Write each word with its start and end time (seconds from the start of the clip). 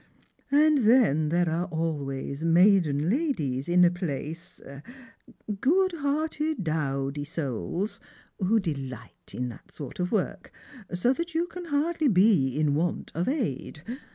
And 0.49 0.79
then 0.79 1.29
there 1.29 1.47
are 1.47 1.65
always 1.65 2.43
maiden 2.43 3.07
ladies 3.07 3.69
in 3.69 3.85
a 3.85 3.91
place— 3.91 4.59
good 5.61 5.91
hearted 5.91 6.63
dowdy 6.63 7.23
souls, 7.23 7.99
who 8.39 8.59
delight 8.59 9.31
in 9.35 9.49
that 9.49 9.71
sort 9.71 9.99
of 9.99 10.11
work; 10.11 10.51
so 10.91 11.13
that 11.13 11.35
you 11.35 11.45
can 11.45 11.65
hardly 11.65 12.07
be 12.07 12.59
in 12.59 12.73
want 12.73 13.11
of 13.13 13.29
aid. 13.29 13.83